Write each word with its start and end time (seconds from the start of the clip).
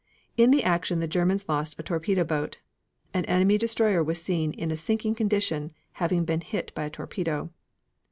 In 0.35 0.49
the 0.49 0.63
action 0.63 0.99
the 0.99 1.07
Germans 1.07 1.47
lost 1.47 1.75
a 1.77 1.83
torpedo 1.83 2.23
boat. 2.23 2.57
An 3.13 3.23
enemy 3.25 3.59
destroyer 3.59 4.03
was 4.03 4.19
seen 4.19 4.51
in 4.53 4.71
a 4.71 4.75
sinking 4.75 5.13
condition, 5.13 5.73
having 5.93 6.25
been 6.25 6.41
hit 6.41 6.73
by 6.73 6.85
a 6.85 6.89
torpedo. 6.89 7.51